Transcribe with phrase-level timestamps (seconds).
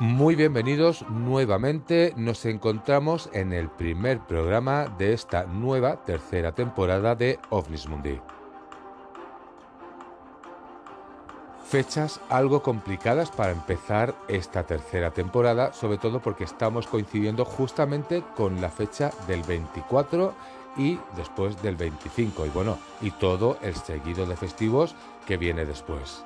[0.00, 2.14] Muy bienvenidos nuevamente.
[2.16, 8.20] Nos encontramos en el primer programa de esta nueva tercera temporada de OVNIS Mundi.
[11.66, 18.60] Fechas algo complicadas para empezar esta tercera temporada, sobre todo porque estamos coincidiendo justamente con
[18.60, 20.32] la fecha del 24
[20.76, 24.94] y después del 25 y bueno, y todo el seguido de festivos
[25.26, 26.22] que viene después.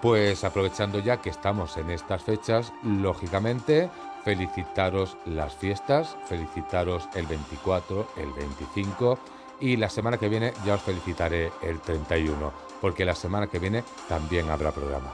[0.00, 3.90] Pues aprovechando ya que estamos en estas fechas, lógicamente
[4.24, 9.18] felicitaros las fiestas, felicitaros el 24, el 25
[9.60, 13.82] y la semana que viene ya os felicitaré el 31, porque la semana que viene
[14.08, 15.10] también habrá programa.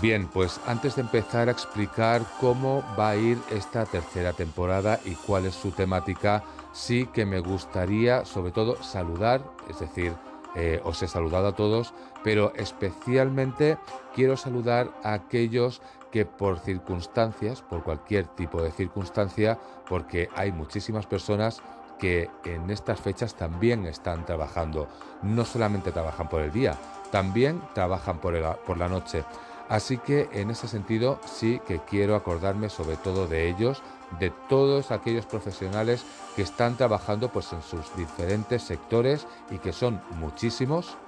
[0.00, 5.14] Bien, pues antes de empezar a explicar cómo va a ir esta tercera temporada y
[5.14, 10.14] cuál es su temática, sí que me gustaría sobre todo saludar, es decir,
[10.56, 13.78] eh, os he saludado a todos, pero especialmente
[14.14, 21.06] quiero saludar a aquellos que por circunstancias, por cualquier tipo de circunstancia, porque hay muchísimas
[21.06, 21.62] personas
[21.98, 24.88] que en estas fechas también están trabajando.
[25.22, 26.76] No solamente trabajan por el día,
[27.12, 28.34] también trabajan por,
[28.66, 29.24] por la noche.
[29.70, 33.84] Así que en ese sentido sí que quiero acordarme sobre todo de ellos,
[34.18, 36.04] de todos aquellos profesionales
[36.34, 40.98] que están trabajando pues en sus diferentes sectores y que son muchísimos.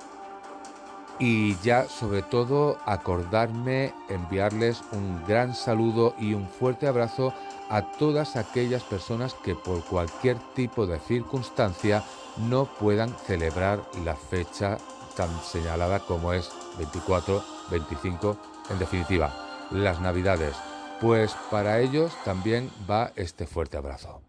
[1.18, 7.34] Y ya sobre todo acordarme enviarles un gran saludo y un fuerte abrazo
[7.68, 12.04] a todas aquellas personas que por cualquier tipo de circunstancia
[12.36, 14.78] no puedan celebrar la fecha
[15.16, 19.32] tan señalada como es 24, 25, en definitiva,
[19.70, 20.56] las Navidades.
[21.00, 24.22] Pues para ellos también va este fuerte abrazo.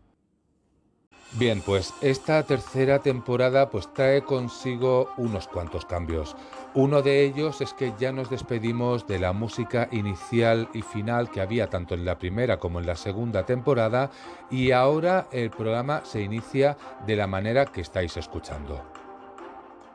[1.36, 6.36] Bien, pues esta tercera temporada pues trae consigo unos cuantos cambios.
[6.76, 11.42] Uno de ellos es que ya nos despedimos de la música inicial y final que
[11.42, 14.12] había tanto en la primera como en la segunda temporada
[14.52, 16.78] y ahora el programa se inicia
[17.08, 18.84] de la manera que estáis escuchando.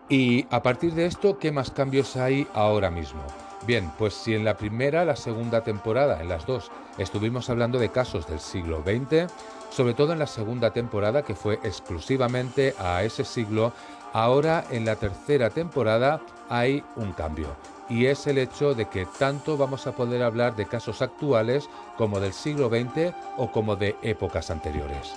[0.08, 3.22] Y a partir de esto, ¿qué más cambios hay ahora mismo?
[3.66, 7.90] Bien, pues si en la primera, la segunda temporada, en las dos, estuvimos hablando de
[7.90, 9.30] casos del siglo XX,
[9.70, 13.72] sobre todo en la segunda temporada, que fue exclusivamente a ese siglo,
[14.12, 17.48] ahora en la tercera temporada hay un cambio.
[17.90, 22.20] Y es el hecho de que tanto vamos a poder hablar de casos actuales como
[22.20, 25.14] del siglo XX o como de épocas anteriores.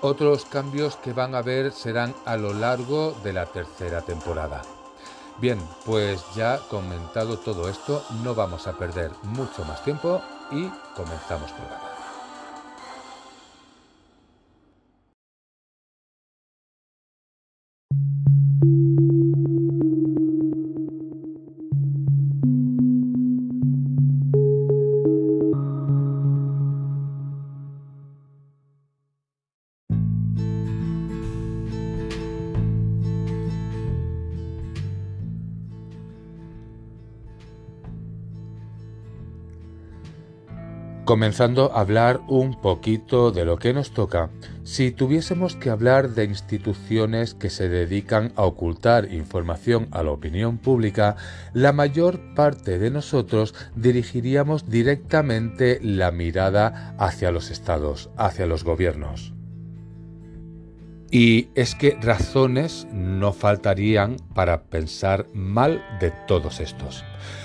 [0.00, 4.62] Otros cambios que van a ver serán a lo largo de la tercera temporada.
[5.36, 10.22] Bien, pues ya comentado todo esto, no vamos a perder mucho más tiempo
[10.52, 11.83] y comenzamos programa.
[41.14, 44.30] Comenzando a hablar un poquito de lo que nos toca,
[44.64, 50.58] si tuviésemos que hablar de instituciones que se dedican a ocultar información a la opinión
[50.58, 51.14] pública,
[51.52, 59.34] la mayor parte de nosotros dirigiríamos directamente la mirada hacia los estados, hacia los gobiernos.
[61.12, 67.04] Y es que razones no faltarían para pensar mal de todos estos.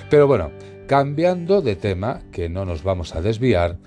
[0.09, 0.49] Pero bueno,
[0.89, 3.77] Cambiando de tema, que no nos vamos a desviar,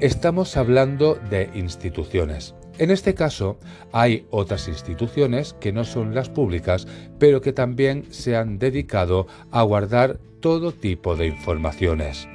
[0.00, 2.54] estamos hablando de instituciones.
[2.78, 3.58] En este caso,
[3.90, 6.86] hay otras instituciones que no son las públicas,
[7.18, 12.28] pero que también se han dedicado a guardar todo tipo de informaciones.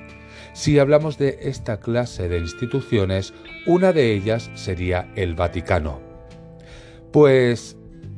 [0.51, 3.33] Si hablamos de esta clase de instituciones,
[3.65, 6.01] una de ellas sería el Vaticano.
[7.13, 7.77] Pues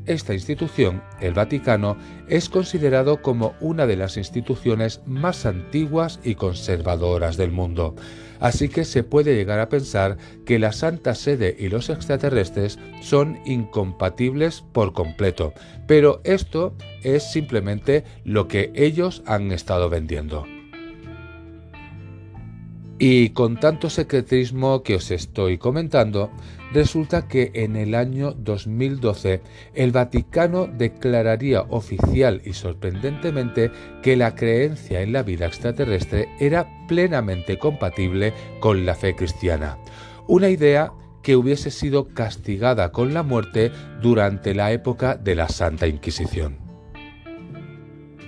[0.10, 1.96] esta institución, el Vaticano,
[2.28, 7.96] es considerado como una de las instituciones más antiguas y conservadoras del mundo,
[8.40, 13.40] así que se puede llegar a pensar que la Santa Sede y los extraterrestres son
[13.46, 15.54] incompatibles por completo,
[15.86, 20.46] pero esto es simplemente lo que ellos han estado vendiendo.
[23.02, 26.32] Y con tanto secretismo que os estoy comentando,
[26.74, 29.42] resulta que en el año 2012
[29.74, 33.72] el Vaticano declararía oficial y sorprendentemente
[34.04, 39.78] que la creencia en la vida extraterrestre era plenamente compatible con la fe cristiana.
[40.28, 43.72] Una idea que hubiese sido castigada con la muerte
[44.02, 46.70] durante la época de la Santa Inquisición.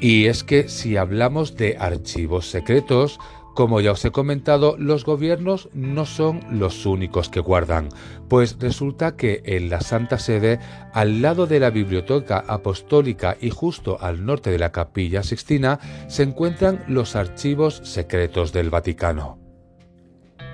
[0.01, 3.19] Y es que si hablamos de archivos secretos,
[3.53, 7.89] como ya os he comentado, los gobiernos no son los únicos que guardan,
[8.29, 10.59] pues resulta que en la Santa Sede,
[10.93, 16.23] al lado de la Biblioteca Apostólica y justo al norte de la Capilla Sixtina, se
[16.23, 19.37] encuentran los archivos secretos del Vaticano.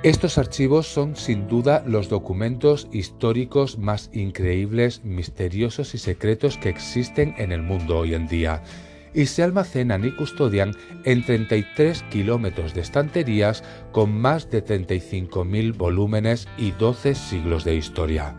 [0.03, 7.33] Estos archivos son sin duda los documentos históricos más increíbles, misteriosos y secretos que existen
[7.39, 8.61] en el mundo hoy en día
[9.17, 10.73] y se almacenan y custodian
[11.03, 18.35] en 33 kilómetros de estanterías con más de 35.000 volúmenes y 12 siglos de historia.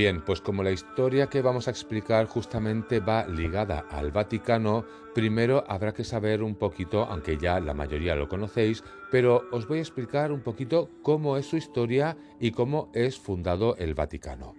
[0.00, 5.62] Bien, pues como la historia que vamos a explicar justamente va ligada al Vaticano, primero
[5.68, 9.82] habrá que saber un poquito, aunque ya la mayoría lo conocéis, pero os voy a
[9.82, 14.54] explicar un poquito cómo es su historia y cómo es fundado el Vaticano.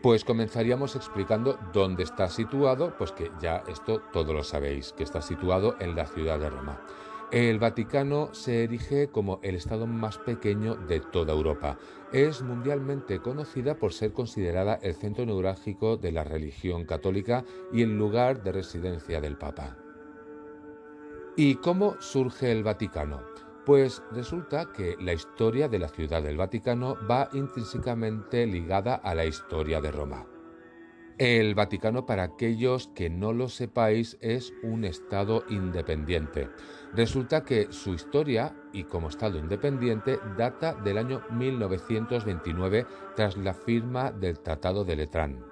[0.00, 5.20] Pues comenzaríamos explicando dónde está situado, pues que ya esto todo lo sabéis, que está
[5.20, 6.80] situado en la ciudad de Roma.
[7.32, 11.78] El Vaticano se erige como el Estado más pequeño de toda Europa.
[12.12, 17.42] Es mundialmente conocida por ser considerada el centro neurálgico de la religión católica
[17.72, 19.78] y el lugar de residencia del Papa.
[21.36, 23.22] ¿Y cómo surge el Vaticano?
[23.64, 29.24] Pues resulta que la historia de la ciudad del Vaticano va intrínsecamente ligada a la
[29.24, 30.26] historia de Roma.
[31.18, 36.48] El Vaticano, para aquellos que no lo sepáis, es un Estado independiente.
[36.94, 44.10] Resulta que su historia, y como Estado independiente, data del año 1929 tras la firma
[44.10, 45.44] del Tratado de Letrán.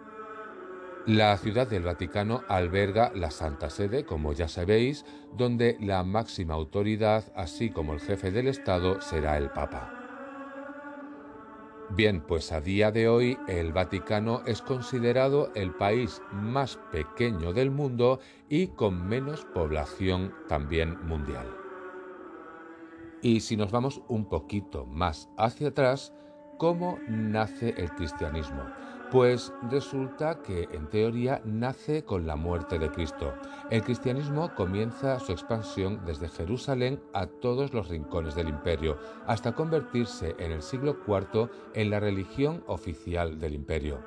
[1.07, 5.05] La ciudad del Vaticano alberga la Santa Sede, como ya sabéis,
[5.37, 10.00] donde la máxima autoridad, así como el jefe del Estado, será el Papa.
[11.93, 17.73] Bien, pues a día de hoy el Vaticano es considerado el país más pequeño del
[17.73, 21.47] mundo y con menos población también mundial.
[23.23, 26.13] Y si nos vamos un poquito más hacia atrás,
[26.59, 28.63] ¿cómo nace el cristianismo?
[29.11, 33.35] Pues resulta que en teoría nace con la muerte de Cristo.
[33.69, 40.37] El cristianismo comienza su expansión desde Jerusalén a todos los rincones del imperio, hasta convertirse
[40.39, 43.99] en el siglo IV en la religión oficial del imperio.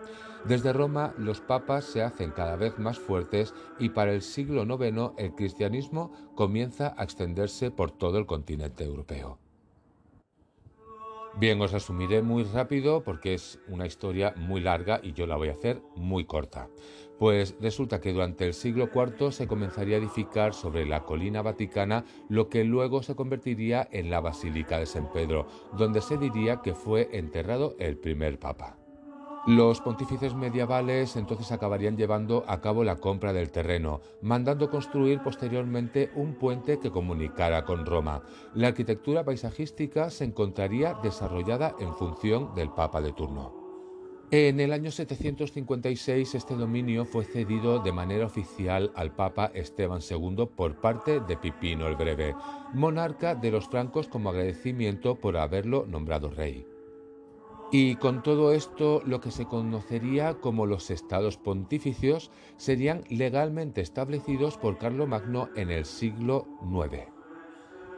[0.45, 5.11] Desde Roma los papas se hacen cada vez más fuertes y para el siglo IX
[5.17, 9.42] el cristianismo comienza a extenderse por todo el continente europeo.
[11.35, 15.49] Bien, os resumiré muy rápido porque es una historia muy larga y yo la voy
[15.49, 16.69] a hacer muy corta.
[17.17, 22.05] Pues resulta que durante el siglo IV se comenzaría a edificar sobre la colina vaticana
[22.29, 26.75] lo que luego se convertiría en la Basílica de San Pedro, donde se diría que
[26.75, 28.82] fue enterrado el primer papa.
[29.45, 36.11] Los pontífices medievales entonces acabarían llevando a cabo la compra del terreno, mandando construir posteriormente
[36.15, 38.23] un puente que comunicara con Roma.
[38.53, 43.63] La arquitectura paisajística se encontraría desarrollada en función del Papa de turno.
[44.31, 50.47] En el año 756 este dominio fue cedido de manera oficial al Papa Esteban II
[50.55, 52.33] por parte de Pipino el Breve,
[52.73, 56.65] monarca de los francos como agradecimiento por haberlo nombrado rey.
[57.75, 64.59] Y con todo esto, lo que se conocería como los estados pontificios serían legalmente establecidos
[64.59, 67.07] por Carlomagno en el siglo IX.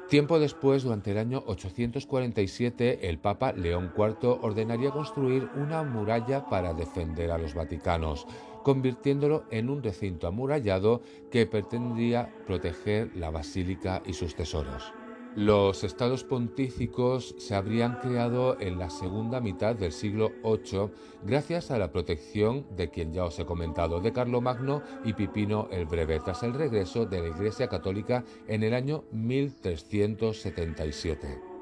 [0.08, 6.74] Tiempo después, durante el año 847, el Papa León IV ordenaría construir una muralla para
[6.74, 8.25] defender a los vaticanos,
[8.63, 14.94] convirtiéndolo en un recinto amurallado que pretendía proteger la basílica y sus tesoros.
[15.36, 20.92] Los estados pontíficos se habrían creado en la segunda mitad del siglo VIII
[21.25, 25.88] gracias a la protección de quien ya os he comentado, de Carlomagno y Pipino el
[25.88, 31.54] Breve, tras el regreso de la Iglesia Católica en el año 1377.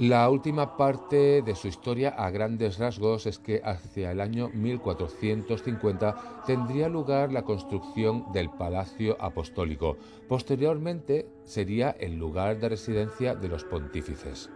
[0.00, 6.42] La última parte de su historia a grandes rasgos es que hacia el año 1450
[6.46, 9.98] tendría lugar la construcción del Palacio Apostólico.
[10.26, 14.48] Posteriormente sería el lugar de residencia de los pontífices.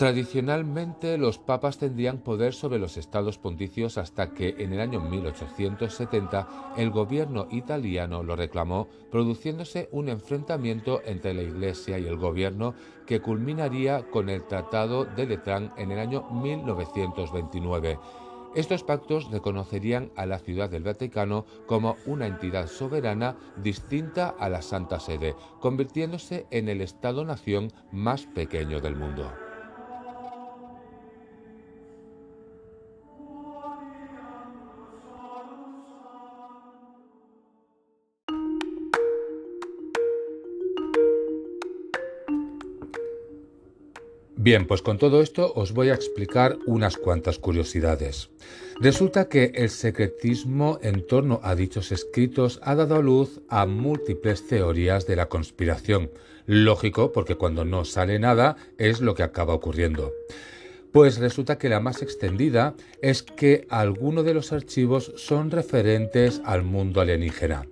[0.00, 6.72] Tradicionalmente los papas tendrían poder sobre los estados pontifios hasta que en el año 1870
[6.78, 12.72] el gobierno italiano lo reclamó, produciéndose un enfrentamiento entre la Iglesia y el gobierno
[13.06, 17.98] que culminaría con el Tratado de Letrán en el año 1929.
[18.54, 24.62] Estos pactos reconocerían a la Ciudad del Vaticano como una entidad soberana distinta a la
[24.62, 29.30] Santa Sede, convirtiéndose en el Estado-nación más pequeño del mundo.
[44.42, 48.30] Bien, pues con todo esto os voy a explicar unas cuantas curiosidades.
[48.80, 55.06] Resulta que el secretismo en torno a dichos escritos ha dado luz a múltiples teorías
[55.06, 56.10] de la conspiración.
[56.46, 60.10] Lógico, porque cuando no sale nada es lo que acaba ocurriendo.
[60.90, 66.62] Pues resulta que la más extendida es que algunos de los archivos son referentes al
[66.62, 67.66] mundo alienígena.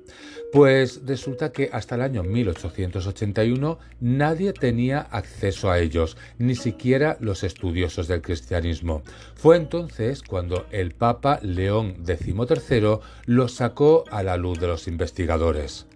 [0.51, 7.45] Pues resulta que hasta el año 1881 nadie tenía acceso a ellos, ni siquiera los
[7.45, 9.03] estudiosos del cristianismo.
[9.35, 15.87] Fue entonces cuando el Papa León XIII los sacó a la luz de los investigadores.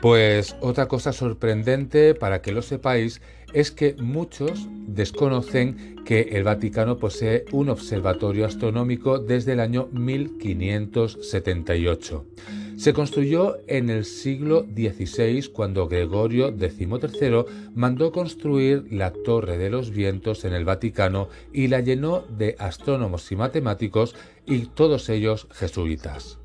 [0.00, 3.20] Pues otra cosa sorprendente para que lo sepáis
[3.52, 12.24] es que muchos desconocen que el Vaticano posee un observatorio astronómico desde el año 1578.
[12.76, 19.90] Se construyó en el siglo XVI cuando Gregorio XIII mandó construir la Torre de los
[19.90, 24.16] Vientos en el Vaticano y la llenó de astrónomos y matemáticos
[24.46, 26.39] y todos ellos jesuitas.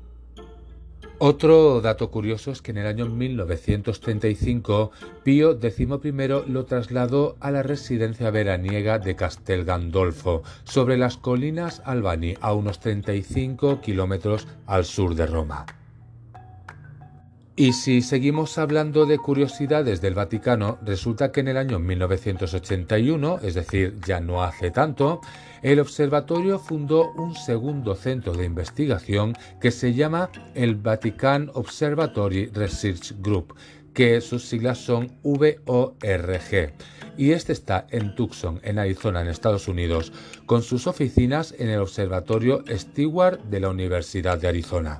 [1.18, 4.90] Otro dato curioso es que en el año 1935
[5.24, 12.34] Pío XI lo trasladó a la residencia veraniega de Castel Gandolfo, sobre las colinas Albani,
[12.42, 15.64] a unos 35 kilómetros al sur de Roma.
[17.58, 23.54] Y si seguimos hablando de curiosidades del Vaticano, resulta que en el año 1981, es
[23.54, 25.22] decir, ya no hace tanto,
[25.62, 33.14] el observatorio fundó un segundo centro de investigación que se llama el Vatican Observatory Research
[33.22, 33.54] Group,
[33.94, 36.74] que sus siglas son VORG.
[37.16, 40.12] Y este está en Tucson, en Arizona, en Estados Unidos,
[40.44, 44.98] con sus oficinas en el Observatorio Stewart de la Universidad de Arizona.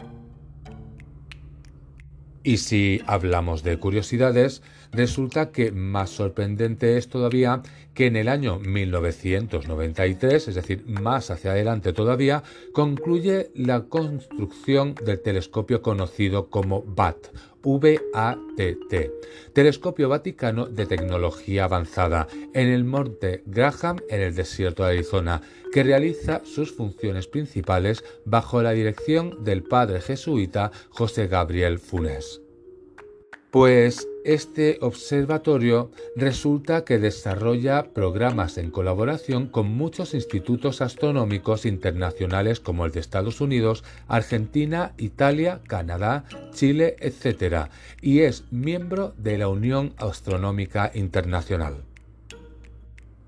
[2.47, 4.63] Y si hablamos de curiosidades,
[4.93, 7.61] resulta que más sorprendente es todavía
[7.93, 15.21] que en el año 1993, es decir, más hacia adelante todavía, concluye la construcción del
[15.23, 17.33] telescopio conocido como VAT,
[17.65, 19.11] VATT,
[19.53, 25.43] Telescopio Vaticano de Tecnología Avanzada, en el Monte Graham, en el desierto de Arizona,
[25.77, 32.41] que realiza sus funciones principales bajo la dirección del padre jesuita José Gabriel Funes.
[33.51, 42.87] Pues este observatorio resulta que desarrolla programas en colaboración con muchos institutos astronómicos internacionales como
[42.87, 47.69] el de Estados Unidos, Argentina, Italia, Canadá, Chile, etc.
[48.01, 51.83] y es miembro de la Unión Astronómica Internacional.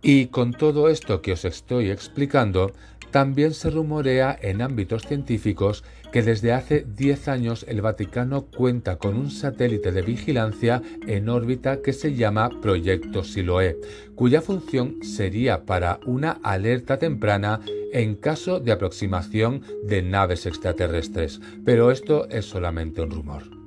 [0.03, 2.73] Y con todo esto que os estoy explicando,
[3.11, 9.17] también se rumorea en ámbitos científicos que desde hace 10 años el Vaticano cuenta con
[9.17, 13.79] un satélite de vigilancia en órbita que se llama Proyecto Siloé,
[14.15, 17.61] cuya función sería para una alerta temprana
[17.93, 21.41] en caso de aproximación de naves extraterrestres.
[21.65, 23.58] Pero esto es solamente un rumor.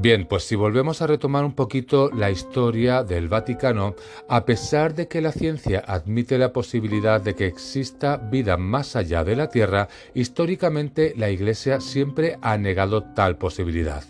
[0.00, 3.96] Bien, pues si volvemos a retomar un poquito la historia del Vaticano,
[4.30, 9.24] a pesar de que la ciencia admite la posibilidad de que exista vida más allá
[9.24, 14.02] de la Tierra, históricamente la Iglesia siempre ha negado tal posibilidad.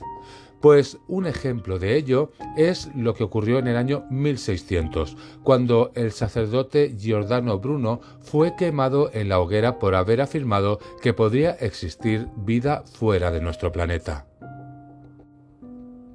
[0.61, 6.12] Pues un ejemplo de ello es lo que ocurrió en el año 1600, cuando el
[6.12, 12.85] sacerdote Giordano Bruno fue quemado en la hoguera por haber afirmado que podría existir vida
[12.87, 14.30] fuera de nuestro planeta.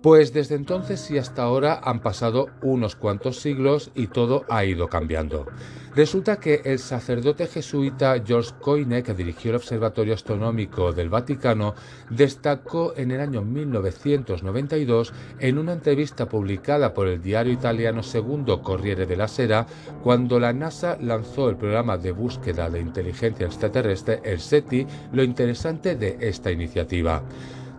[0.05, 4.87] Pues desde entonces y hasta ahora han pasado unos cuantos siglos y todo ha ido
[4.87, 5.47] cambiando.
[5.95, 11.73] Resulta que el sacerdote jesuita George Coyne, que dirigió el Observatorio Astronómico del Vaticano,
[12.11, 19.07] destacó en el año 1992 en una entrevista publicada por el diario italiano Segundo Corriere
[19.07, 19.65] della Sera,
[20.03, 25.95] cuando la NASA lanzó el programa de búsqueda de inteligencia extraterrestre, el SETI, lo interesante
[25.95, 27.23] de esta iniciativa.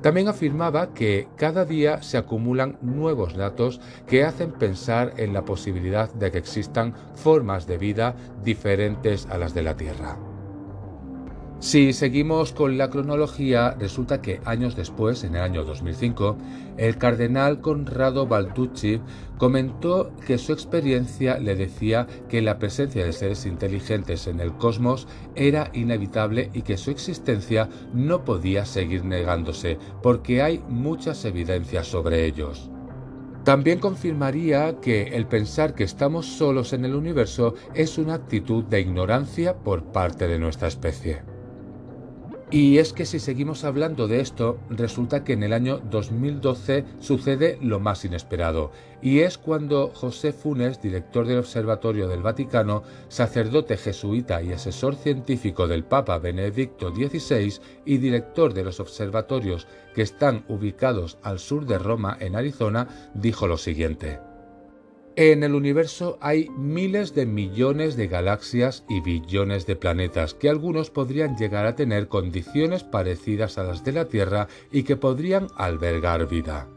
[0.03, 6.13] También afirmaba que cada día se acumulan nuevos datos que hacen pensar en la posibilidad
[6.13, 10.17] de que existan formas de vida diferentes a las de la Tierra.
[11.59, 16.37] Si seguimos con la cronología, resulta que años después, en el año 2005,
[16.77, 19.01] el cardenal Conrado Balducci
[19.39, 25.09] comentó que su experiencia le decía que la presencia de seres inteligentes en el cosmos
[25.35, 32.27] era inevitable y que su existencia no podía seguir negándose, porque hay muchas evidencias sobre
[32.27, 32.71] ellos.
[33.45, 38.81] También confirmaría que el pensar que estamos solos en el universo es una actitud de
[38.81, 41.36] ignorancia por parte de nuestra especie.
[42.51, 47.59] Y es que si seguimos hablando de esto, resulta que en el año 2012 sucede
[47.61, 48.71] lo más inesperado,
[49.03, 55.67] y es cuando José Funes, director del Observatorio del Vaticano, sacerdote jesuita y asesor científico
[55.67, 61.79] del Papa Benedicto XVI y director de los observatorios que están ubicados al sur de
[61.79, 64.21] Roma, en Arizona, dijo lo siguiente.
[65.19, 70.91] En el universo hay miles de millones de galaxias y billones de planetas que algunos
[70.91, 76.29] podrían llegar a tener condiciones parecidas a las de la Tierra y que podrían albergar
[76.29, 76.69] vida.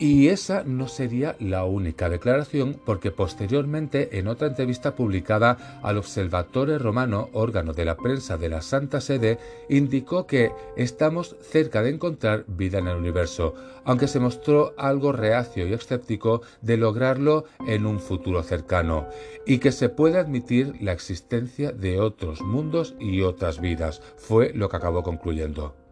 [0.00, 6.78] Y esa no sería la única declaración porque posteriormente en otra entrevista publicada al Observatore
[6.78, 9.38] Romano, órgano de la prensa de la Santa Sede,
[9.68, 15.66] indicó que estamos cerca de encontrar vida en el universo, aunque se mostró algo reacio
[15.66, 19.08] y escéptico de lograrlo en un futuro cercano,
[19.46, 24.68] y que se puede admitir la existencia de otros mundos y otras vidas, fue lo
[24.68, 25.87] que acabó concluyendo.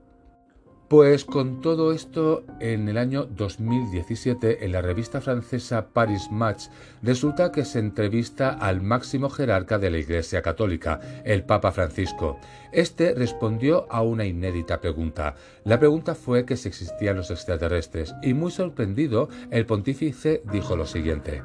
[0.89, 6.67] Pues con todo esto, en el año 2017, en la revista francesa Paris Match,
[7.03, 12.39] resulta que se entrevista al máximo jerarca de la Iglesia Católica, el Papa Francisco.
[12.71, 15.35] Este respondió a una inédita pregunta.
[15.65, 20.87] La pregunta fue que si existían los extraterrestres, y muy sorprendido, el pontífice dijo lo
[20.87, 21.43] siguiente.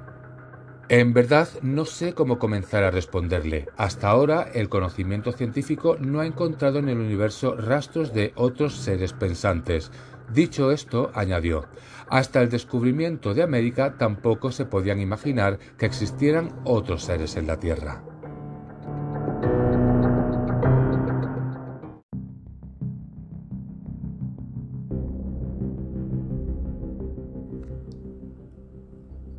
[0.92, 3.70] En verdad no sé cómo comenzar a responderle.
[3.78, 9.14] Hasta ahora el conocimiento científico no ha encontrado en el universo rastros de otros seres
[9.14, 9.90] pensantes.
[10.34, 11.64] Dicho esto, añadió,
[12.10, 17.58] hasta el descubrimiento de América tampoco se podían imaginar que existieran otros seres en la
[17.58, 18.04] Tierra.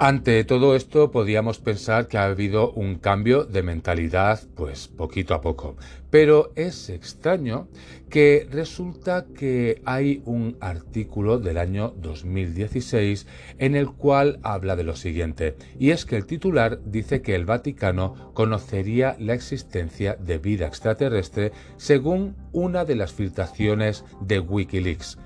[0.05, 5.41] Ante todo esto podíamos pensar que ha habido un cambio de mentalidad pues poquito a
[5.41, 5.77] poco,
[6.11, 7.69] pero es extraño
[8.11, 13.29] que resulta que hay un artículo del año 2016
[13.61, 17.45] en el cual habla de lo siguiente, y es que el titular dice que el
[17.45, 25.17] Vaticano conocería la existencia de vida extraterrestre según una de las filtraciones de Wikileaks.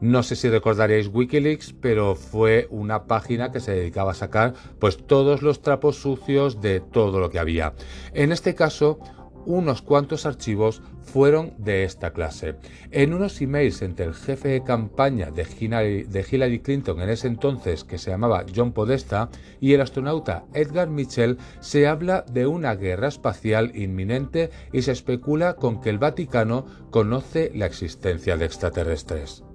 [0.00, 4.98] No sé si recordaréis Wikileaks, pero fue una página que se dedicaba a sacar pues
[4.98, 7.72] todos los trapos sucios de todo lo que había.
[8.12, 8.98] En este caso,
[9.46, 12.56] unos cuantos archivos fueron de esta clase.
[12.90, 17.28] En unos emails entre el jefe de campaña de Hillary, de Hillary, Clinton en ese
[17.28, 19.30] entonces, que se llamaba John Podesta,
[19.60, 25.54] y el astronauta Edgar Mitchell, se habla de una guerra espacial inminente y se especula
[25.54, 29.45] con que el Vaticano conoce la existencia de extraterrestres.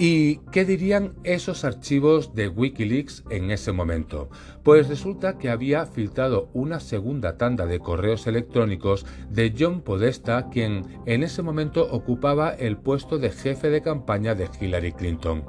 [0.00, 4.30] ¿Y qué dirían esos archivos de Wikileaks en ese momento?
[4.62, 10.84] Pues resulta que había filtrado una segunda tanda de correos electrónicos de John Podesta, quien
[11.06, 15.42] en ese momento ocupaba el puesto de jefe de campaña de Hillary Clinton.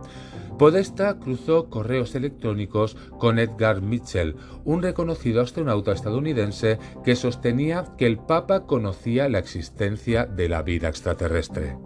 [0.57, 4.35] Podesta cruzó correos electrónicos con Edgar Mitchell,
[4.65, 10.89] un reconocido astronauta estadounidense que sostenía que el Papa conocía la existencia de la vida
[10.89, 11.77] extraterrestre.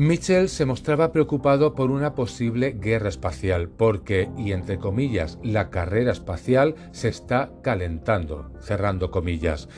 [0.00, 6.10] Mitchell se mostraba preocupado por una posible guerra espacial porque, y entre comillas, la carrera
[6.10, 9.68] espacial se está calentando, cerrando comillas.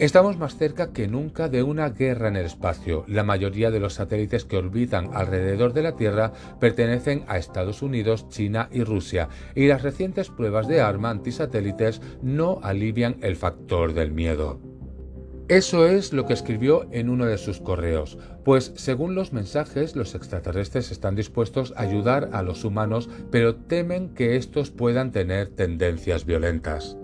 [0.00, 3.04] Estamos más cerca que nunca de una guerra en el espacio.
[3.06, 8.28] La mayoría de los satélites que orbitan alrededor de la Tierra pertenecen a Estados Unidos,
[8.28, 14.10] China y Rusia, y las recientes pruebas de arma antisatélites no alivian el factor del
[14.10, 14.58] miedo.
[15.50, 20.14] Eso es lo que escribió en uno de sus correos, pues según los mensajes los
[20.14, 26.24] extraterrestres están dispuestos a ayudar a los humanos, pero temen que estos puedan tener tendencias
[26.24, 26.96] violentas.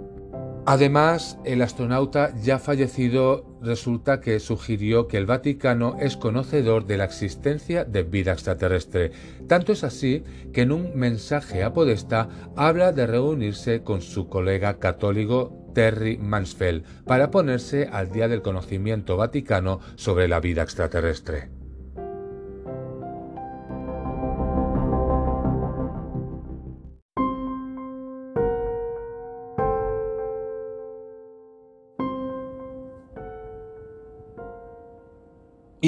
[0.68, 7.04] Además, el astronauta ya fallecido resulta que sugirió que el Vaticano es conocedor de la
[7.04, 9.12] existencia de vida extraterrestre.
[9.46, 14.80] Tanto es así que en un mensaje a Podesta habla de reunirse con su colega
[14.80, 21.55] católico Terry Mansfeld para ponerse al día del conocimiento vaticano sobre la vida extraterrestre.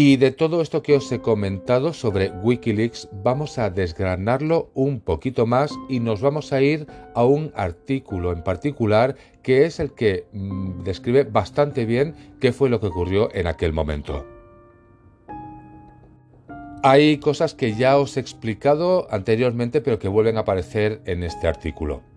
[0.01, 5.45] Y de todo esto que os he comentado sobre Wikileaks, vamos a desgranarlo un poquito
[5.45, 10.29] más y nos vamos a ir a un artículo en particular que es el que
[10.33, 14.25] mm, describe bastante bien qué fue lo que ocurrió en aquel momento.
[16.85, 21.49] Hay cosas que ya os he explicado anteriormente pero que vuelven a aparecer en este
[21.49, 22.08] artículo.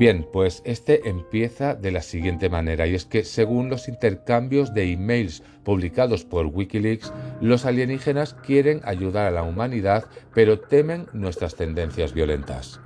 [0.00, 4.90] Bien, pues este empieza de la siguiente manera, y es que según los intercambios de
[4.90, 12.14] emails publicados por Wikileaks, los alienígenas quieren ayudar a la humanidad, pero temen nuestras tendencias
[12.14, 12.80] violentas.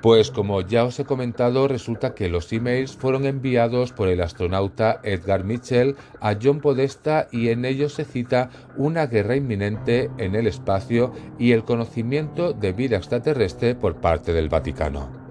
[0.00, 4.98] Pues como ya os he comentado, resulta que los emails fueron enviados por el astronauta
[5.04, 10.46] Edgar Mitchell a John Podesta y en ellos se cita una guerra inminente en el
[10.46, 15.21] espacio y el conocimiento de vida extraterrestre por parte del Vaticano.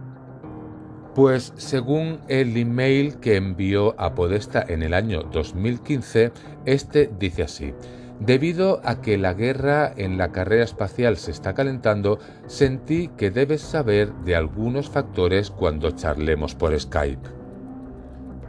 [1.15, 6.31] Pues según el email que envió a Podesta en el año 2015,
[6.65, 7.73] este dice así.
[8.21, 13.61] Debido a que la guerra en la carrera espacial se está calentando, sentí que debes
[13.61, 17.41] saber de algunos factores cuando charlemos por Skype.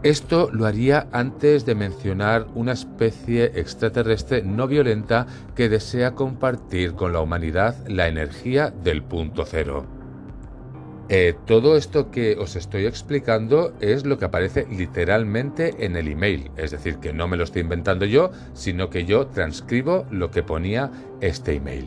[0.05, 7.13] Esto lo haría antes de mencionar una especie extraterrestre no violenta que desea compartir con
[7.13, 10.02] la humanidad la energía del punto cero.
[11.15, 16.51] Eh, todo esto que os estoy explicando es lo que aparece literalmente en el email,
[16.57, 20.43] es decir, que no me lo estoy inventando yo, sino que yo transcribo lo que
[20.43, 21.87] ponía este email.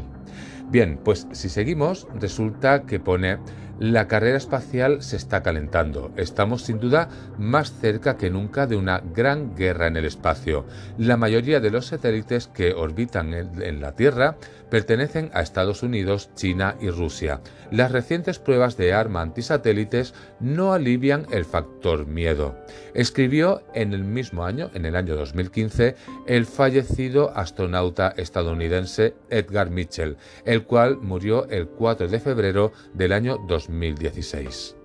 [0.69, 3.39] Bien, pues si seguimos, resulta que pone
[3.79, 6.11] la carrera espacial se está calentando.
[6.15, 10.65] Estamos sin duda más cerca que nunca de una gran guerra en el espacio.
[10.97, 14.37] La mayoría de los satélites que orbitan en, la Tierra
[14.69, 17.41] pertenecen a Estados Unidos, China y Rusia.
[17.71, 22.55] Las recientes pruebas de arma antisatélites no alivian el factor miedo.
[22.95, 30.17] Escribió en el mismo año, en el año 2015, el fallecido astronauta estadounidense Edgar Mitchell,
[30.45, 34.75] el cual murió el 4 de febrero del año 2015 2016.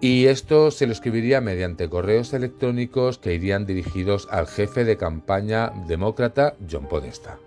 [0.00, 5.72] Y esto se lo escribiría mediante correos electrónicos que irían dirigidos al jefe de campaña
[5.86, 7.38] demócrata John Podesta.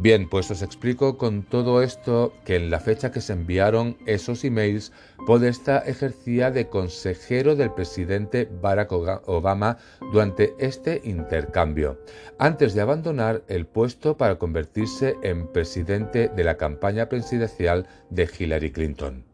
[0.00, 4.44] Bien, pues os explico con todo esto que en la fecha que se enviaron esos
[4.44, 4.92] emails,
[5.26, 9.76] Podesta ejercía de consejero del presidente Barack Obama
[10.12, 11.98] durante este intercambio,
[12.38, 18.70] antes de abandonar el puesto para convertirse en presidente de la campaña presidencial de Hillary
[18.70, 19.27] Clinton.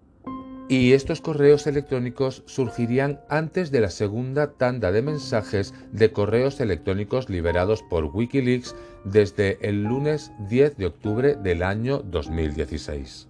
[0.68, 7.28] Y estos correos electrónicos surgirían antes de la segunda tanda de mensajes de correos electrónicos
[7.28, 8.74] liberados por Wikileaks
[9.04, 13.28] desde el lunes 10 de octubre del año 2016.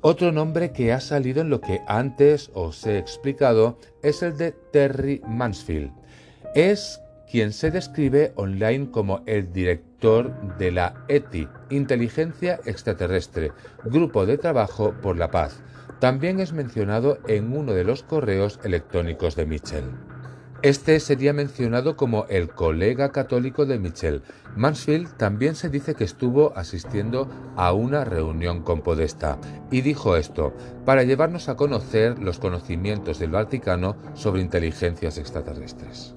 [0.00, 4.50] Otro nombre que ha salido en lo que antes os he explicado es el de
[4.50, 5.92] Terry Mansfield.
[6.56, 7.00] Es
[7.30, 13.52] quien se describe online como el director de la ETI, Inteligencia Extraterrestre,
[13.84, 15.62] Grupo de Trabajo por la Paz,
[16.02, 19.84] también es mencionado en uno de los correos electrónicos de Mitchell.
[20.60, 24.22] Este sería mencionado como el colega católico de Mitchell.
[24.56, 29.38] Mansfield también se dice que estuvo asistiendo a una reunión con Podesta
[29.70, 30.52] y dijo esto
[30.84, 36.16] para llevarnos a conocer los conocimientos del Vaticano sobre inteligencias extraterrestres.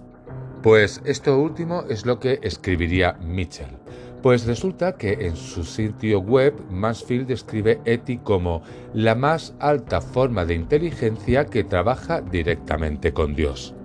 [0.63, 3.77] Pues esto último es lo que escribiría Mitchell.
[4.25, 10.45] Pues resulta que en su sitio web Mansfield describe ETI como la más alta forma
[10.45, 13.75] de inteligencia que trabaja directamente con Dios.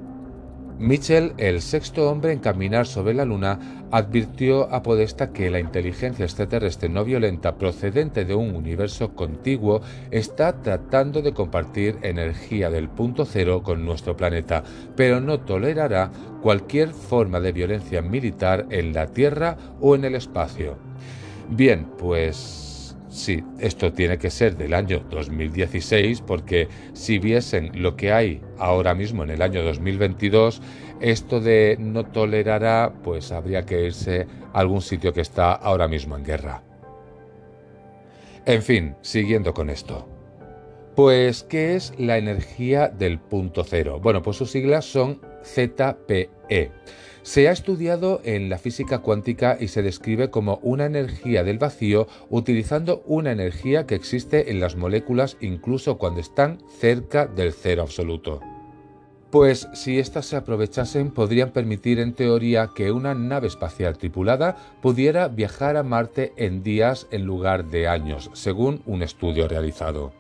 [0.81, 6.25] Mitchell, el sexto hombre en caminar sobre la Luna, advirtió a Podesta que la inteligencia
[6.25, 13.27] extraterrestre no violenta procedente de un universo contiguo está tratando de compartir energía del punto
[13.27, 14.65] cero con nuestro planeta,
[14.97, 20.79] pero no tolerará cualquier forma de violencia militar en la Tierra o en el espacio.
[21.51, 22.70] Bien, pues
[23.11, 28.95] Sí, esto tiene que ser del año 2016 porque si viesen lo que hay ahora
[28.95, 30.63] mismo en el año 2022,
[31.01, 36.15] Esto de no tolerará, pues habría que irse a algún sitio que está ahora mismo
[36.15, 36.63] en guerra.
[38.45, 40.07] En fin, siguiendo con esto.
[40.95, 43.99] Pues, ¿qué es la energía del punto cero?
[44.03, 46.71] Bueno, pues sus siglas son ZPE.
[47.23, 52.09] Se ha estudiado en la física cuántica y se describe como una energía del vacío
[52.31, 58.41] utilizando una energía que existe en las moléculas incluso cuando están cerca del cero absoluto.
[59.31, 65.29] Pues si éstas se aprovechasen podrían permitir en teoría que una nave espacial tripulada pudiera
[65.29, 70.20] viajar a Marte en días en lugar de años, según un estudio realizado.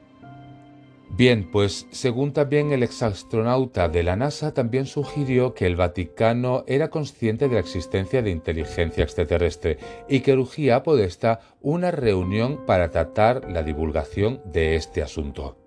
[1.16, 6.88] Bien, pues según también el exastronauta de la NASA, también sugirió que el Vaticano era
[6.88, 13.50] consciente de la existencia de inteligencia extraterrestre y que urgía Podesta una reunión para tratar
[13.50, 15.58] la divulgación de este asunto.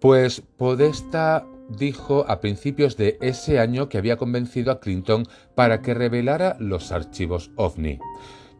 [0.00, 5.24] Pues Podesta dijo a principios de ese año que había convencido a Clinton
[5.54, 7.98] para que revelara los archivos OVNI.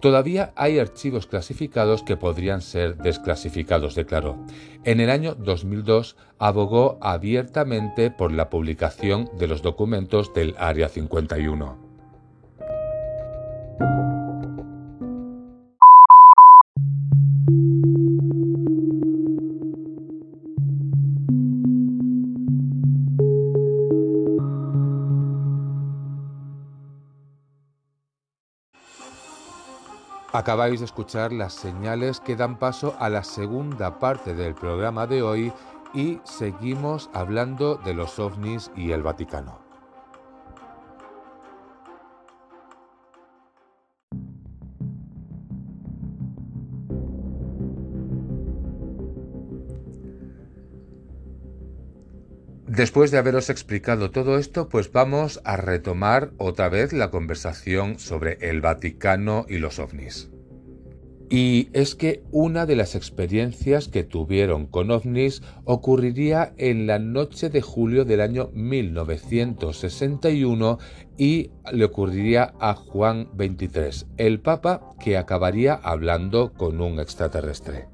[0.01, 4.39] Todavía hay archivos clasificados que podrían ser desclasificados, declaró.
[4.85, 11.88] En el año 2002 abogó abiertamente por la publicación de los documentos del Área 51.
[30.33, 35.23] Acabáis de escuchar las señales que dan paso a la segunda parte del programa de
[35.23, 35.53] hoy
[35.95, 39.68] y seguimos hablando de los ovnis y el Vaticano.
[52.79, 58.39] Después de haberos explicado todo esto, pues vamos a retomar otra vez la conversación sobre
[58.41, 60.31] el Vaticano y los ovnis.
[61.29, 67.51] Y es que una de las experiencias que tuvieron con ovnis ocurriría en la noche
[67.51, 70.79] de julio del año 1961
[71.17, 77.89] y le ocurriría a Juan XXIII, el Papa que acabaría hablando con un extraterrestre.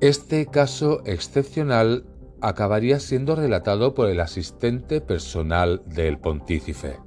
[0.00, 2.04] Este caso excepcional
[2.40, 6.98] acabaría siendo relatado por el asistente personal del pontífice.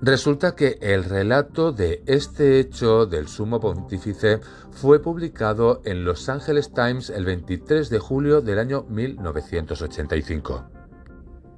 [0.00, 4.40] Resulta que el relato de este hecho del sumo pontífice
[4.72, 10.71] fue publicado en Los Angeles Times el 23 de julio del año 1985.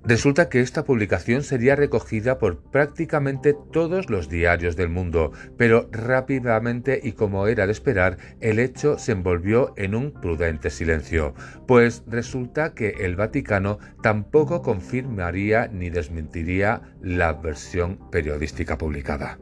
[0.06, 7.00] Resulta que esta publicación sería recogida por prácticamente todos los diarios del mundo, pero rápidamente
[7.02, 11.34] y como era de esperar, el hecho se envolvió en un prudente silencio,
[11.66, 19.38] pues resulta que el Vaticano tampoco confirmaría ni desmentiría la versión periodística publicada.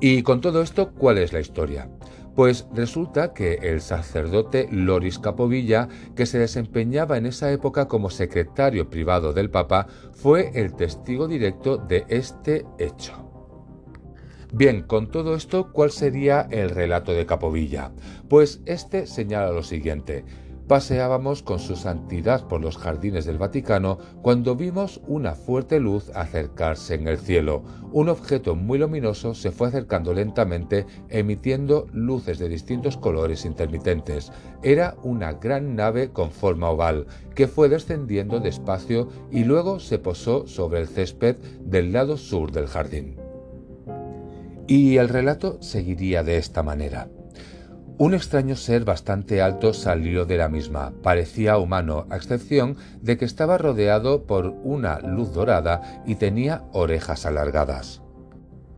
[0.00, 1.88] Y con todo esto, ¿cuál es la historia?
[2.34, 8.90] Pues resulta que el sacerdote Loris Capovilla, que se desempeñaba en esa época como secretario
[8.90, 13.24] privado del Papa, fue el testigo directo de este hecho.
[14.52, 17.92] Bien, con todo esto, ¿cuál sería el relato de Capovilla?
[18.28, 20.24] Pues este señala lo siguiente
[20.68, 26.94] paseábamos con su santidad por los jardines del Vaticano cuando vimos una fuerte luz acercarse
[26.94, 27.62] en el cielo.
[27.92, 34.32] Un objeto muy luminoso se fue acercando lentamente, emitiendo luces de distintos colores intermitentes.
[34.62, 40.46] Era una gran nave con forma oval, que fue descendiendo despacio y luego se posó
[40.46, 43.16] sobre el césped del lado sur del jardín.
[44.66, 47.08] Y el relato seguiría de esta manera.
[47.96, 50.92] Un extraño ser bastante alto salió de la misma.
[51.02, 57.24] Parecía humano, a excepción de que estaba rodeado por una luz dorada y tenía orejas
[57.24, 58.02] alargadas.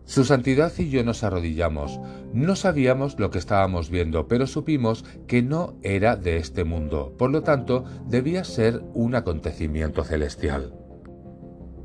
[0.04, 1.98] Su Santidad y yo nos arrodillamos.
[2.34, 7.30] No sabíamos lo que estábamos viendo, pero supimos que no era de este mundo, por
[7.30, 10.74] lo tanto debía ser un acontecimiento celestial.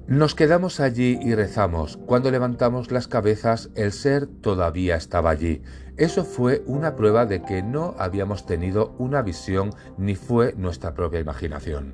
[0.08, 1.98] Nos quedamos allí y rezamos.
[2.06, 5.62] Cuando levantamos las cabezas, el ser todavía estaba allí.
[5.96, 11.20] Eso fue una prueba de que no habíamos tenido una visión ni fue nuestra propia
[11.20, 11.94] imaginación.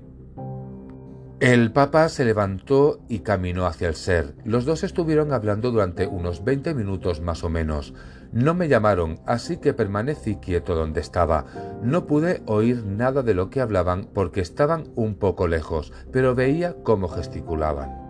[1.39, 4.33] El Papa se levantó y caminó hacia el ser.
[4.43, 7.93] Los dos estuvieron hablando durante unos 20 minutos más o menos.
[8.31, 11.45] No me llamaron, así que permanecí quieto donde estaba.
[11.81, 16.75] No pude oír nada de lo que hablaban porque estaban un poco lejos, pero veía
[16.83, 18.07] cómo gesticulaban.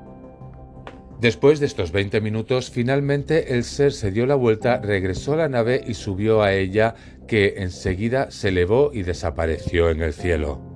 [1.19, 5.49] Después de estos 20 minutos, finalmente el ser se dio la vuelta, regresó a la
[5.49, 6.93] nave y subió a ella,
[7.27, 10.66] que enseguida se elevó y desapareció en el cielo.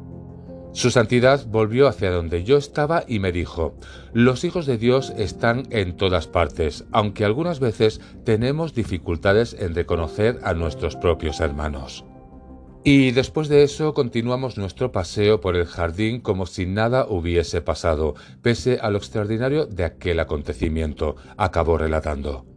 [0.74, 3.76] Su santidad volvió hacia donde yo estaba y me dijo,
[4.14, 10.40] los hijos de Dios están en todas partes, aunque algunas veces tenemos dificultades en reconocer
[10.44, 12.06] a nuestros propios hermanos.
[12.84, 18.16] Y después de eso continuamos nuestro paseo por el jardín como si nada hubiese pasado,
[18.42, 22.51] pese a lo extraordinario de aquel acontecimiento, acabó relatando.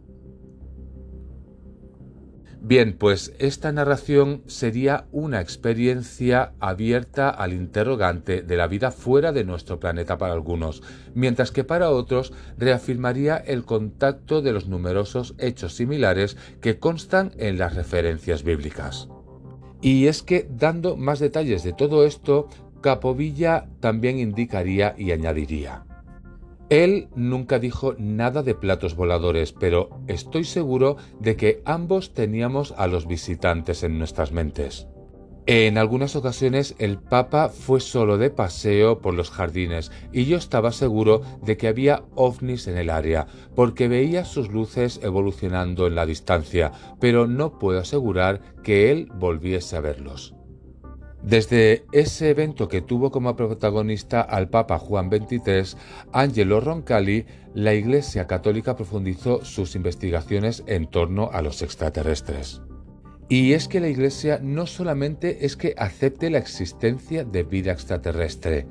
[2.67, 9.43] Bien, pues esta narración sería una experiencia abierta al interrogante de la vida fuera de
[9.43, 10.81] nuestro planeta para algunos,
[11.13, 17.59] mientras que para otros reafirmaría el contacto de los numerosos hechos similares que constan en
[17.59, 19.09] las referencias bíblicas.
[19.83, 22.47] Y es que, dando más detalles de todo esto,
[22.81, 25.85] Capovilla también indicaría y añadiría.
[26.69, 32.87] Él nunca dijo nada de platos voladores, pero estoy seguro de que ambos teníamos a
[32.87, 34.87] los visitantes en nuestras mentes.
[35.47, 40.71] En algunas ocasiones el Papa fue solo de paseo por los jardines y yo estaba
[40.71, 46.07] seguro de que había ovnis en el área, porque veía sus luces evolucionando en la
[46.07, 50.34] distancia, pero no puedo asegurar que él volviese a verlos.
[51.25, 55.75] Desde ese evento que tuvo como protagonista al Papa Juan XXIII,
[56.13, 62.61] Angelo Roncalli, la Iglesia Católica profundizó sus investigaciones en torno a los extraterrestres.
[63.27, 68.67] Y es que la Iglesia no solamente es que acepte la existencia de vida extraterrestre,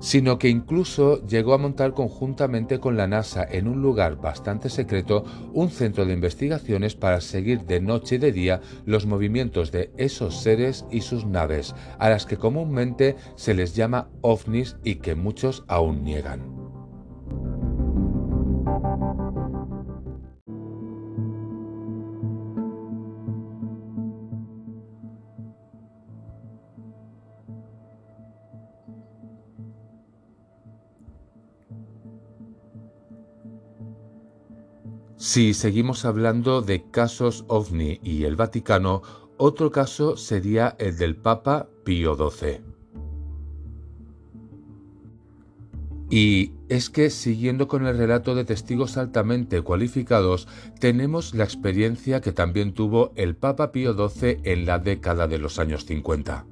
[0.00, 5.24] sino que incluso llegó a montar conjuntamente con la NASA en un lugar bastante secreto
[5.52, 10.40] un centro de investigaciones para seguir de noche y de día los movimientos de esos
[10.40, 15.64] seres y sus naves, a las que comúnmente se les llama ovnis y que muchos
[15.68, 16.59] aún niegan.
[35.32, 39.02] Si seguimos hablando de casos ovni y el Vaticano,
[39.36, 42.62] otro caso sería el del Papa Pío XII.
[46.10, 50.48] Y es que, siguiendo con el relato de testigos altamente cualificados,
[50.80, 55.60] tenemos la experiencia que también tuvo el Papa Pío XII en la década de los
[55.60, 56.44] años 50.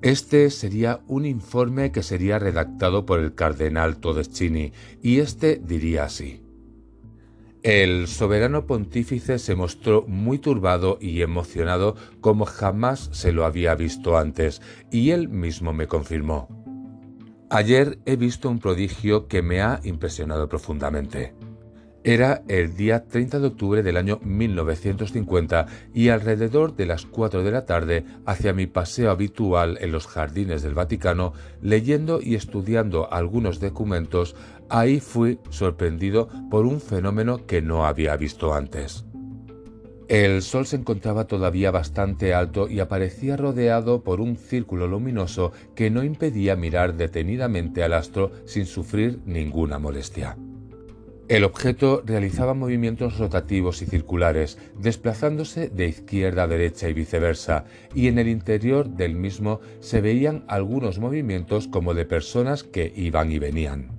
[0.00, 6.40] Este sería un informe que sería redactado por el cardenal Todeschini, y este diría así.
[7.62, 14.16] El soberano pontífice se mostró muy turbado y emocionado como jamás se lo había visto
[14.16, 16.48] antes, y él mismo me confirmó.
[17.50, 21.34] Ayer he visto un prodigio que me ha impresionado profundamente.
[22.02, 27.50] Era el día 30 de octubre del año 1950 y alrededor de las 4 de
[27.50, 33.60] la tarde, hacia mi paseo habitual en los jardines del Vaticano, leyendo y estudiando algunos
[33.60, 34.34] documentos,
[34.70, 39.04] ahí fui sorprendido por un fenómeno que no había visto antes.
[40.08, 45.90] El sol se encontraba todavía bastante alto y aparecía rodeado por un círculo luminoso que
[45.90, 50.36] no impedía mirar detenidamente al astro sin sufrir ninguna molestia.
[51.30, 58.08] El objeto realizaba movimientos rotativos y circulares, desplazándose de izquierda a derecha y viceversa, y
[58.08, 63.38] en el interior del mismo se veían algunos movimientos como de personas que iban y
[63.38, 63.92] venían.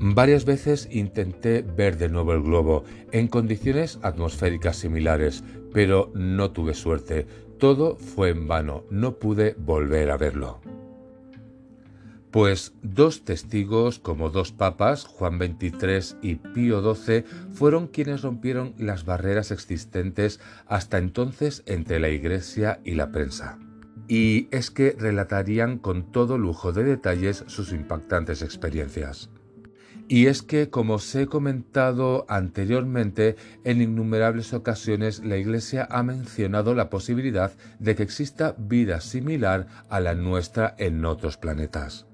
[0.00, 6.72] Varias veces intenté ver de nuevo el globo, en condiciones atmosféricas similares, pero no tuve
[6.72, 7.26] suerte.
[7.58, 10.62] Todo fue en vano, no pude volver a verlo.
[12.30, 19.06] Pues dos testigos, como dos papas, Juan XXIII y Pío XII, fueron quienes rompieron las
[19.06, 23.58] barreras existentes hasta entonces entre la Iglesia y la prensa.
[24.08, 29.30] Y es que relatarían con todo lujo de detalles sus impactantes experiencias.
[30.10, 36.74] Y es que, como os he comentado anteriormente, en innumerables ocasiones la Iglesia ha mencionado
[36.74, 42.06] la posibilidad de que exista vida similar a la nuestra en otros planetas.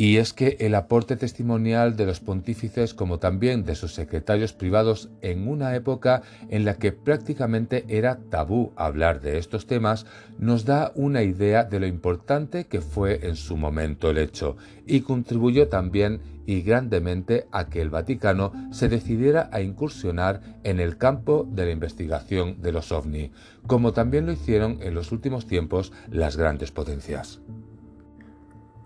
[0.00, 5.10] Y es que el aporte testimonial de los pontífices como también de sus secretarios privados
[5.22, 10.06] en una época en la que prácticamente era tabú hablar de estos temas
[10.38, 14.56] nos da una idea de lo importante que fue en su momento el hecho
[14.86, 20.96] y contribuyó también y grandemente a que el Vaticano se decidiera a incursionar en el
[20.96, 23.32] campo de la investigación de los ovni,
[23.66, 27.40] como también lo hicieron en los últimos tiempos las grandes potencias.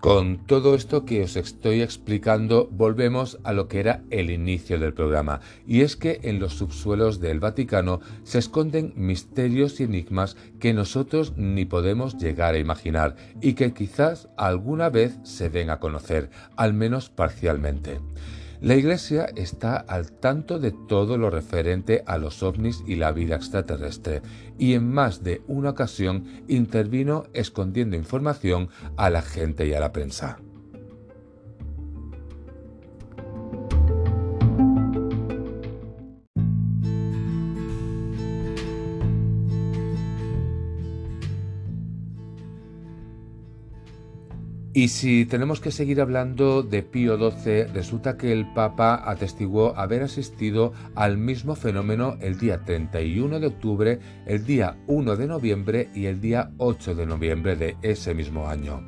[0.02, 4.94] Con todo esto que os estoy explicando, volvemos a lo que era el inicio del
[4.94, 10.74] programa, y es que en los subsuelos del Vaticano se esconden misterios y enigmas que
[10.74, 16.30] nosotros ni podemos llegar a imaginar y que quizás alguna vez se den a conocer,
[16.56, 18.00] al menos parcialmente.
[18.62, 23.34] La Iglesia está al tanto de todo lo referente a los ovnis y la vida
[23.34, 24.22] extraterrestre
[24.56, 29.90] y en más de una ocasión intervino escondiendo información a la gente y a la
[29.90, 30.38] prensa.
[44.74, 50.02] Y si tenemos que seguir hablando de Pío XII, resulta que el Papa atestiguó haber
[50.02, 56.06] asistido al mismo fenómeno el día 31 de octubre, el día 1 de noviembre y
[56.06, 58.82] el día 8 de noviembre de ese mismo año.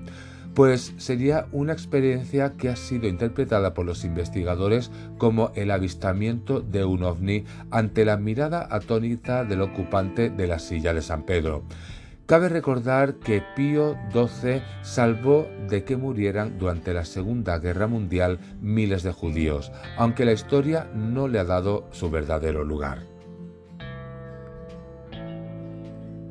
[0.54, 6.86] Pues sería una experiencia que ha sido interpretada por los investigadores como el avistamiento de
[6.86, 11.64] un ovni ante la mirada atónita del ocupante de la silla de San Pedro.
[12.26, 19.02] Cabe recordar que Pío XII salvó de que murieran durante la Segunda Guerra Mundial miles
[19.02, 23.02] de judíos, aunque la historia no le ha dado su verdadero lugar.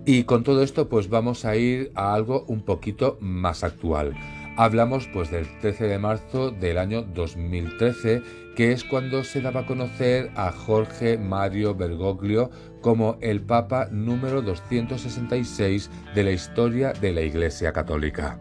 [0.05, 4.15] Y con todo esto pues vamos a ir a algo un poquito más actual.
[4.57, 8.23] Hablamos pues del 13 de marzo del año 2013
[8.55, 12.51] que es cuando se daba a conocer a Jorge Mario Bergoglio
[12.83, 18.39] como el Papa número 266 de la historia de la Iglesia Católica.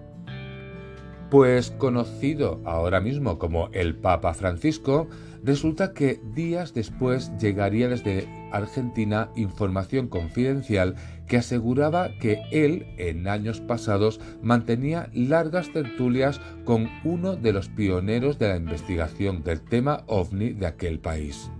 [1.30, 5.08] Pues conocido ahora mismo como el Papa Francisco,
[5.42, 13.60] resulta que días después llegaría desde Argentina información confidencial que aseguraba que él, en años
[13.60, 20.52] pasados, mantenía largas tertulias con uno de los pioneros de la investigación del tema ovni
[20.52, 21.50] de aquel país.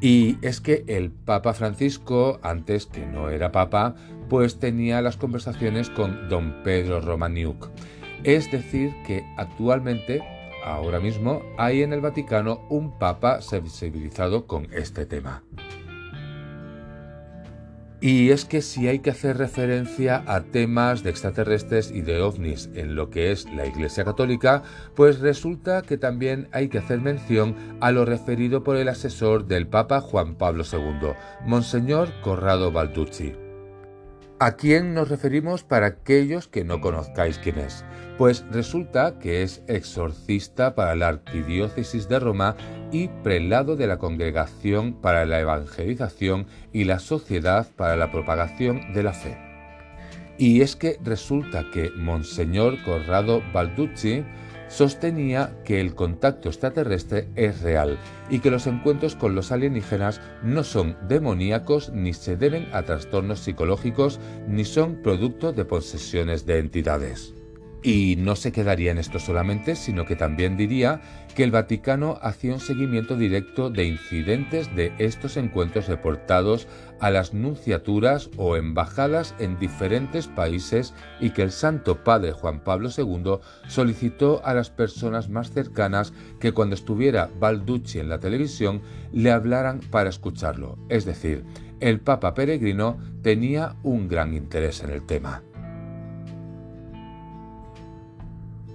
[0.00, 3.94] Y es que el Papa Francisco, antes que no era Papa,
[4.30, 7.68] pues tenía las conversaciones con don Pedro Romaniuk.
[8.24, 10.22] Es decir, que actualmente,
[10.64, 15.42] ahora mismo, hay en el Vaticano un Papa sensibilizado con este tema.
[18.00, 22.70] Y es que si hay que hacer referencia a temas de extraterrestres y de ovnis
[22.74, 24.62] en lo que es la Iglesia Católica,
[24.94, 29.66] pues resulta que también hay que hacer mención a lo referido por el asesor del
[29.66, 31.12] Papa Juan Pablo II,
[31.44, 33.49] Monseñor Corrado Balducci.
[34.42, 37.84] ¿A quién nos referimos para aquellos que no conozcáis quién es?
[38.16, 42.56] Pues resulta que es exorcista para la Arquidiócesis de Roma
[42.90, 49.02] y prelado de la Congregación para la Evangelización y la Sociedad para la Propagación de
[49.02, 49.36] la Fe.
[50.38, 54.24] Y es que resulta que Monseñor Corrado Balducci
[54.70, 57.98] sostenía que el contacto extraterrestre es real
[58.30, 63.40] y que los encuentros con los alienígenas no son demoníacos ni se deben a trastornos
[63.40, 67.34] psicológicos ni son producto de posesiones de entidades.
[67.82, 71.00] Y no se quedaría en esto solamente, sino que también diría
[71.34, 76.68] que el Vaticano hacía un seguimiento directo de incidentes de estos encuentros reportados
[77.00, 82.90] a las nunciaturas o embajadas en diferentes países y que el Santo Padre Juan Pablo
[82.96, 83.38] II
[83.68, 88.82] solicitó a las personas más cercanas que cuando estuviera Balducci en la televisión
[89.12, 90.78] le hablaran para escucharlo.
[90.88, 91.44] Es decir,
[91.80, 95.42] el Papa peregrino tenía un gran interés en el tema.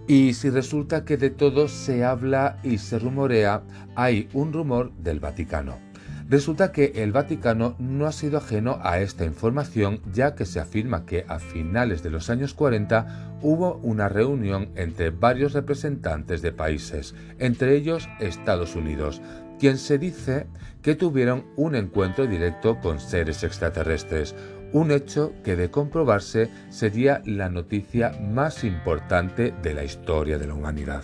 [0.08, 3.64] Y si resulta que de todo se habla y se rumorea,
[3.96, 5.85] hay un rumor del Vaticano.
[6.28, 11.06] Resulta que el Vaticano no ha sido ajeno a esta información ya que se afirma
[11.06, 17.14] que a finales de los años 40 hubo una reunión entre varios representantes de países,
[17.38, 19.22] entre ellos Estados Unidos,
[19.60, 20.48] quien se dice
[20.82, 24.36] que tuvieron un encuentro directo con seres extraterrestres,
[24.74, 30.56] un hecho que de comprobarse sería la noticia más importante de la historia de la
[30.56, 31.04] humanidad.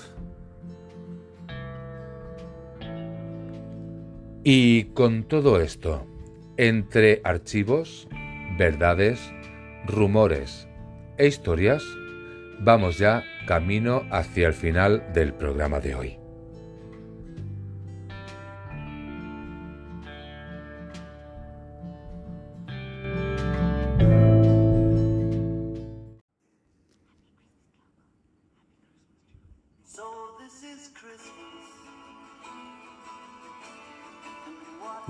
[4.43, 6.07] Y con todo esto,
[6.57, 8.07] entre archivos,
[8.57, 9.19] verdades,
[9.85, 10.67] rumores
[11.19, 11.83] e historias,
[12.59, 16.20] vamos ya camino hacia el final del programa de hoy.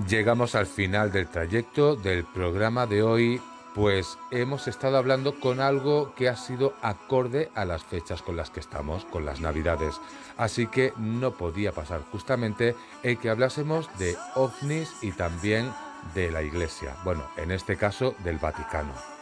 [0.08, 3.42] Llegamos al final del trayecto del programa de hoy
[3.74, 8.50] pues hemos estado hablando con algo que ha sido acorde a las fechas con las
[8.50, 9.96] que estamos, con las Navidades.
[10.38, 15.72] Así que no podía pasar justamente el que hablásemos de ovnis y también
[16.16, 19.21] de la Iglesia, bueno, en este caso del Vaticano.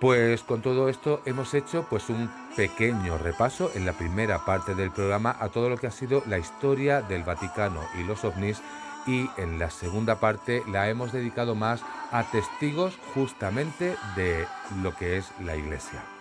[0.00, 4.90] Pues con todo esto hemos hecho pues un pequeño repaso en la primera parte del
[4.90, 8.60] programa a todo lo que ha sido la historia del Vaticano y los ovnis
[9.06, 11.80] y en la segunda parte la hemos dedicado más
[12.10, 14.46] a testigos justamente de
[14.82, 16.15] lo que es la iglesia.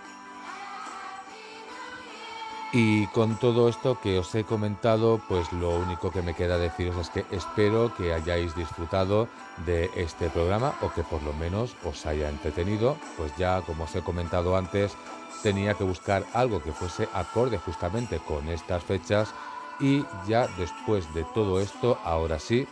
[2.78, 6.98] Y con todo esto que os he comentado, pues lo único que me queda deciros
[6.98, 9.30] es que espero que hayáis disfrutado
[9.66, 13.96] de este programa o que por lo menos os haya entretenido, pues ya como os
[13.96, 14.98] he comentado antes,
[15.42, 19.34] tenía que buscar algo que fuese acorde justamente con estas fechas.
[19.80, 22.68] Y ya después de todo esto, ahora sí,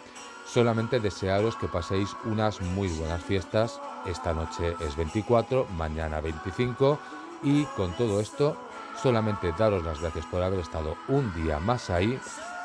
[0.46, 3.80] solamente desearos que paséis unas muy buenas fiestas.
[4.06, 7.00] Esta noche es 24, mañana 25
[7.44, 8.58] y con todo esto,
[9.02, 12.20] solamente daros las gracias por haber estado un día más ahí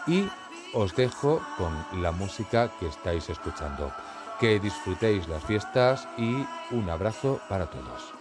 [0.07, 0.29] y
[0.75, 3.93] os dejo con la música que estáis escuchando.
[4.41, 8.15] Que disfrutéis las fiestas y un abrazo para todos.